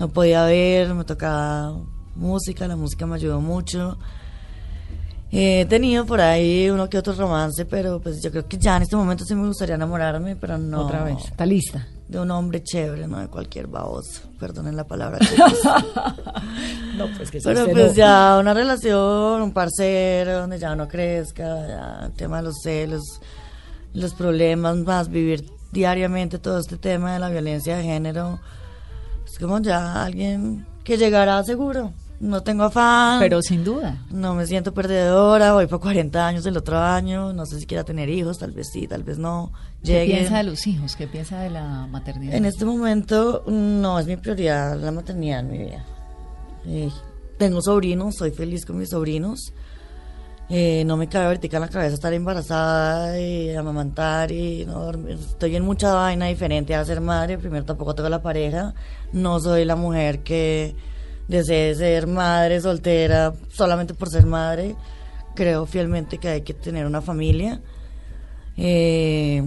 [0.00, 1.76] no podía ver, me tocaba
[2.16, 3.98] música, la música me ayudó mucho.
[5.30, 8.82] He tenido por ahí uno que otro romance, pero pues yo creo que ya en
[8.82, 10.86] este momento sí me gustaría enamorarme, pero no.
[10.86, 11.24] Otra vez.
[11.24, 11.86] ¿Está lista?
[12.08, 14.22] De un hombre chévere, no de cualquier baboso.
[14.38, 15.18] Perdonen la palabra.
[16.96, 22.06] No, pues que Pero pues ya una relación, un parcero, donde ya uno crezca, ya
[22.06, 23.02] el tema de los celos,
[23.92, 28.40] los problemas, más vivir diariamente todo este tema de la violencia de género.
[29.26, 31.92] Es como ya alguien que llegará seguro.
[32.18, 33.20] No tengo afán.
[33.20, 33.98] Pero sin duda.
[34.10, 37.84] No me siento perdedora, voy por 40 años el otro año, no sé si quiera
[37.84, 39.52] tener hijos, tal vez sí, tal vez no.
[39.86, 40.96] ¿Qué piensa de los hijos?
[40.96, 42.34] ¿Qué piensa de la maternidad?
[42.34, 45.84] En este momento no es mi prioridad la maternidad en mi vida.
[46.66, 46.90] Eh,
[47.38, 49.52] tengo sobrinos, soy feliz con mis sobrinos.
[50.48, 55.18] Eh, no me cabe ahorita en la cabeza estar embarazada y amamantar y no dormir.
[55.20, 57.38] Estoy en mucha vaina diferente a ser madre.
[57.38, 58.74] Primero tampoco tengo la pareja.
[59.12, 60.74] No soy la mujer que
[61.28, 64.76] desee ser madre soltera solamente por ser madre.
[65.34, 67.60] Creo fielmente que hay que tener una familia.
[68.56, 69.42] Eh,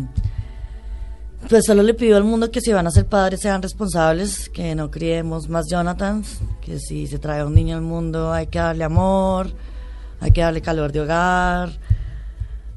[1.48, 4.76] pues solo le pido al mundo que si van a ser padres sean responsables, que
[4.76, 8.84] no criemos más Jonathans, que si se trae un niño al mundo hay que darle
[8.84, 9.54] amor,
[10.20, 11.72] hay que darle calor de hogar,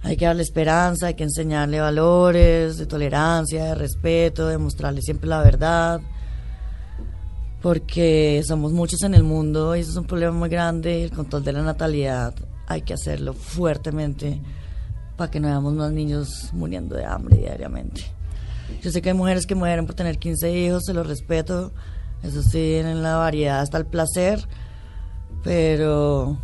[0.02, 5.28] hay que darle esperanza, hay que enseñarle valores de tolerancia, de respeto, de mostrarle siempre
[5.28, 6.00] la verdad,
[7.60, 11.44] porque somos muchos en el mundo y eso es un problema muy grande, el control
[11.44, 12.34] de la natalidad
[12.66, 14.40] hay que hacerlo fuertemente
[15.16, 18.21] para que no veamos más niños muriendo de hambre diariamente.
[18.80, 21.72] Yo sé que hay mujeres que mueren por tener 15 hijos, se los respeto.
[22.22, 24.46] Eso sí, en la variedad está el placer,
[25.42, 26.38] pero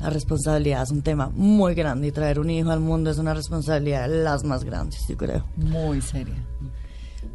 [0.00, 3.34] la responsabilidad es un tema muy grande y traer un hijo al mundo es una
[3.34, 5.44] responsabilidad de las más grandes, yo creo.
[5.56, 6.34] Muy seria.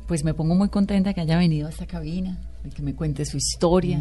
[0.07, 3.25] Pues me pongo muy contenta que haya venido a esta cabina, y que me cuente
[3.25, 3.99] su historia.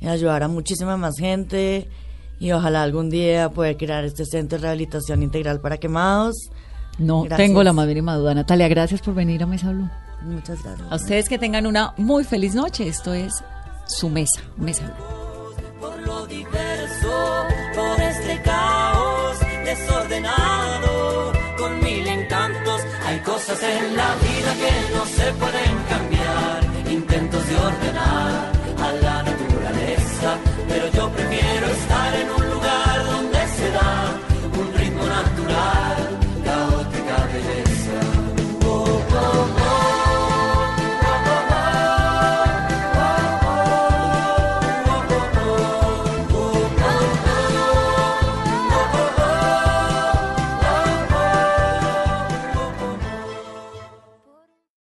[0.00, 1.88] y ayudar a muchísima más gente
[2.38, 6.36] y ojalá algún día poder crear este centro de rehabilitación integral para quemados.
[6.98, 7.48] No Gracias.
[7.48, 8.34] tengo la más mínima duda.
[8.34, 9.90] Natalia, gracias por venir a Mesa Blue.
[10.26, 10.92] Muchas gracias.
[10.92, 12.88] A ustedes que tengan una muy feliz noche.
[12.88, 13.42] Esto es
[13.86, 14.92] su mesa, Mesa
[15.80, 22.80] por lo diverso, por este caos desordenado, con mil encantos.
[23.06, 25.75] Hay cosas en la vida que no se pueden